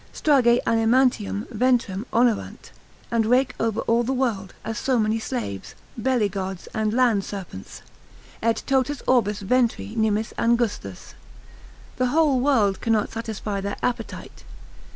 Strage 0.11 0.59
animantium 0.65 1.45
ventrem 1.49 2.07
onerant, 2.11 2.71
and 3.11 3.27
rake 3.27 3.53
over 3.59 3.81
all 3.81 4.01
the 4.01 4.11
world, 4.13 4.55
as 4.65 4.79
so 4.79 4.97
many 4.97 5.19
slaves, 5.19 5.75
belly 5.95 6.27
gods, 6.27 6.67
and 6.73 6.91
land 6.91 7.23
serpents, 7.23 7.83
Et 8.41 8.63
totus 8.65 9.03
orbis 9.05 9.41
ventri 9.43 9.95
nimis 9.95 10.33
angustus, 10.39 11.13
the 11.97 12.07
whole 12.07 12.39
world 12.39 12.81
cannot 12.81 13.11
satisfy 13.11 13.61
their 13.61 13.77
appetite. 13.83 14.43